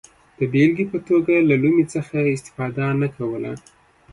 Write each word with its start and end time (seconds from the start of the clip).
د 0.37 0.39
بېلګې 0.51 0.85
په 0.91 0.97
توګه 1.07 1.33
له 1.49 1.55
لومې 1.63 1.85
څخه 1.93 2.17
استفاده 2.35 2.85
نه 3.01 3.07
کوله. 3.15 3.51